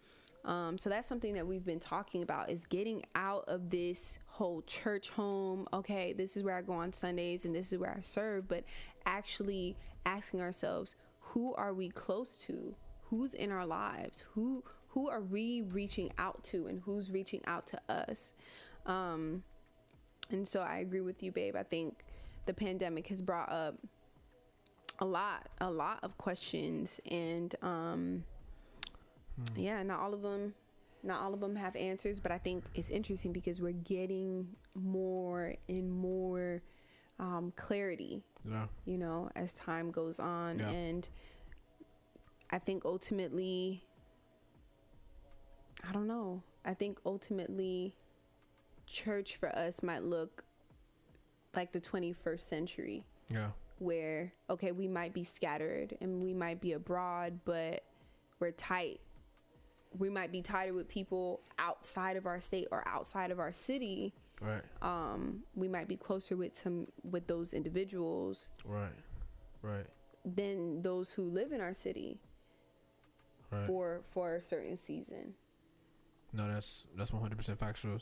[0.44, 4.62] Um, so that's something that we've been talking about is getting out of this whole
[4.62, 5.68] church home.
[5.72, 8.64] Okay this is where i go on sundays and this is where i serve but
[9.06, 12.74] actually asking ourselves who are we close to?
[13.04, 14.24] Who's in our lives?
[14.34, 18.32] Who who are we reaching out to and who's reaching out to us
[18.86, 19.42] um
[20.30, 22.04] and so i agree with you babe i think
[22.46, 23.74] the pandemic has brought up
[24.98, 28.22] a lot a lot of questions and um
[29.56, 30.54] yeah not all of them
[31.02, 35.54] not all of them have answers but i think it's interesting because we're getting more
[35.68, 36.62] and more
[37.18, 38.64] um, clarity Yeah.
[38.84, 40.58] you know, as time goes on.
[40.58, 40.68] Yeah.
[40.70, 41.08] And
[42.50, 43.84] I think ultimately,
[45.88, 46.42] I don't know.
[46.64, 47.94] I think ultimately,
[48.86, 50.44] church for us might look
[51.54, 53.50] like the 21st century, Yeah.
[53.78, 57.82] where, okay, we might be scattered and we might be abroad, but
[58.38, 59.00] we're tight.
[59.98, 64.14] We might be tighter with people outside of our state or outside of our city.
[64.40, 64.62] Right.
[64.80, 68.90] Um, we might be closer with some with those individuals Right.
[69.60, 69.86] Right.
[70.24, 72.18] than those who live in our city
[73.50, 73.66] Right.
[73.66, 75.34] for for a certain season.
[76.32, 77.98] No, that's that's one hundred percent factual.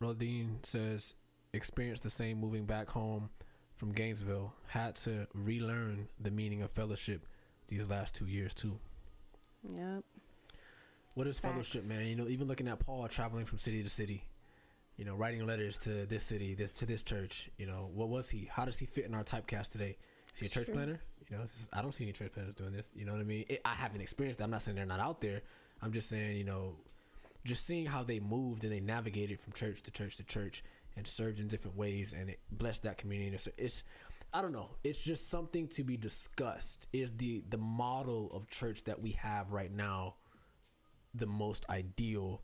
[0.00, 1.14] Rodine says,
[1.52, 3.30] experienced the same moving back home
[3.76, 4.52] from Gainesville.
[4.66, 7.26] Had to relearn the meaning of fellowship
[7.66, 8.78] these last two years too.
[9.74, 10.04] Yep.
[11.14, 12.06] What is fellowship, man?
[12.06, 14.22] You know, even looking at Paul traveling from city to city,
[14.96, 17.50] you know, writing letters to this city, this to this church.
[17.58, 18.48] You know, what was he?
[18.50, 19.96] How does he fit in our typecast today?
[20.32, 20.76] Is he a church Sure.
[20.76, 21.00] planner?
[21.28, 22.92] You know, is, I don't see any church planners doing this.
[22.94, 23.44] You know what I mean?
[23.48, 24.44] It, I haven't experienced that.
[24.44, 25.42] I'm not saying they're not out there.
[25.82, 26.76] I'm just saying, you know,
[27.44, 30.62] just seeing how they moved and they navigated from church to church to church
[30.96, 33.34] and served in different ways and it blessed that community.
[33.34, 33.82] It's, it's
[34.32, 34.70] I don't know.
[34.84, 36.88] It's just something to be discussed.
[36.92, 40.16] Is the the model of church that we have right now
[41.14, 42.42] the most ideal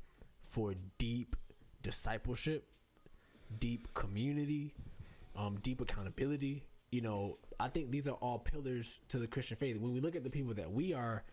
[0.48, 1.36] for deep
[1.82, 2.66] discipleship,
[3.58, 4.74] deep community,
[5.36, 6.64] um, deep accountability.
[6.90, 9.76] You know, I think these are all pillars to the Christian faith.
[9.76, 11.24] When we look at the people that we are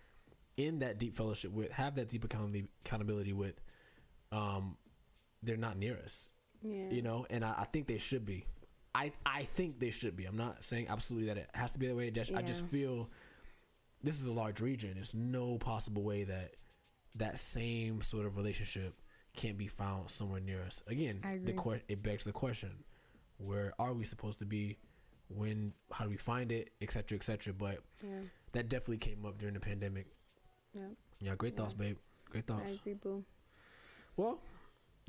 [0.57, 3.59] in that deep fellowship with, have that deep accountability with,
[4.31, 4.77] um,
[5.43, 6.29] they're not near us.
[6.61, 6.89] Yeah.
[6.91, 8.45] You know, and I, I think they should be.
[8.93, 10.25] I I think they should be.
[10.25, 12.11] I'm not saying absolutely that it has to be that way.
[12.11, 13.09] Just, I just feel
[14.03, 14.91] this is a large region.
[14.95, 16.55] There's no possible way that
[17.15, 18.93] that same sort of relationship
[19.35, 20.83] can't be found somewhere near us.
[20.87, 22.83] Again, the que- it begs the question:
[23.37, 24.77] Where are we supposed to be?
[25.29, 25.73] When?
[25.91, 26.71] How do we find it?
[26.81, 27.53] Et cetera, et cetera.
[27.53, 28.09] But Yeah.
[28.51, 30.07] that definitely came up during the pandemic.
[30.73, 30.81] Yeah.
[31.19, 31.97] Yeah, great thoughts, babe.
[32.29, 32.71] Great thoughts.
[32.71, 33.23] I agree, boo.
[34.17, 34.39] Well,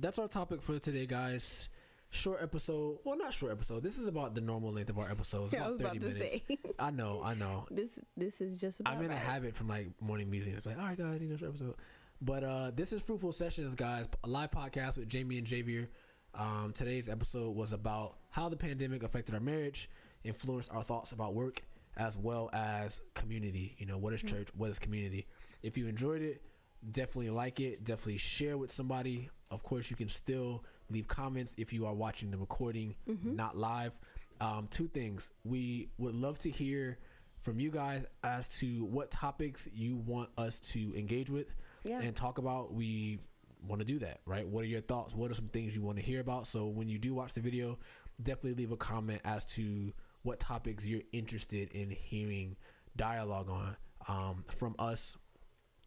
[0.00, 1.68] that's our topic for today, guys.
[2.10, 2.98] Short episode.
[3.04, 3.82] Well, not short episode.
[3.82, 5.52] This is about the normal length of our episodes.
[5.52, 6.36] Yeah, about was about 30 to minutes.
[6.78, 7.66] I know, I know.
[7.70, 7.98] this.
[8.16, 8.96] This is just about.
[8.96, 10.66] I'm in a habit from like morning meetings.
[10.66, 11.74] Like, all right, guys, you know, short episode.
[12.20, 14.06] But uh, this is Fruitful Sessions, guys.
[14.24, 15.88] A live podcast with Jamie and Javier.
[16.34, 19.88] Um, today's episode was about how the pandemic affected our marriage,
[20.24, 21.62] influenced our thoughts about work,
[21.96, 23.74] as well as community.
[23.78, 24.48] You know, what is church?
[24.56, 25.26] What is community?
[25.62, 26.42] If you enjoyed it,
[26.90, 27.84] definitely like it.
[27.84, 29.28] Definitely share with somebody.
[29.50, 33.92] Of course, you can still leave comments if you are watching the recording, not live.
[34.40, 35.30] Um, two things.
[35.44, 36.98] We would love to hear
[37.42, 41.46] from you guys as to what topics you want us to engage with
[41.84, 42.00] Yeah.
[42.00, 42.72] and talk about.
[42.72, 43.18] We
[43.68, 44.46] want to do that, right?
[44.48, 45.14] What are your thoughts?
[45.14, 46.46] What are some things you want to hear about?
[46.48, 47.78] So when you do watch the video,
[48.22, 49.92] definitely leave a comment as to
[50.22, 52.56] what topics you're interested in hearing
[52.96, 53.76] dialogue on
[54.08, 55.16] um, from us.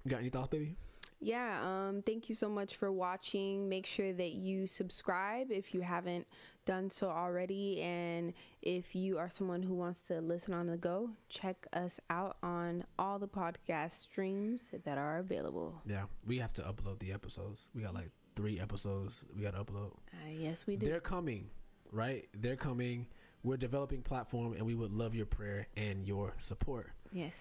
[0.03, 0.75] You got any thoughts, baby?
[1.21, 3.69] Yeah, um, thank you so much for watching.
[3.69, 6.27] Make sure that you subscribe if you haven't
[6.65, 7.81] done so already.
[7.81, 12.37] And if you are someone who wants to listen on the go, check us out
[12.43, 15.81] on all the podcast streams that are available.
[15.87, 17.69] Yeah, we have to upload the episodes.
[17.73, 19.93] We got like three episodes we got to upload.
[20.13, 20.85] Uh, yes, we do.
[20.87, 21.49] They're coming,
[21.91, 22.27] right?
[22.33, 23.07] They're coming.
[23.45, 26.89] We're developing platform, and we would love your prayer and your support.
[27.13, 27.35] yes.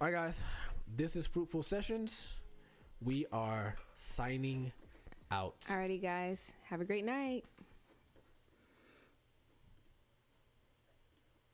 [0.00, 0.42] All right, guys,
[0.96, 2.32] this is Fruitful Sessions.
[3.00, 4.72] We are signing
[5.30, 5.60] out.
[5.68, 6.52] Alrighty, guys.
[6.64, 7.44] Have a great night.